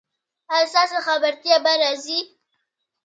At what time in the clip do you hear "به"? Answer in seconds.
1.63-1.73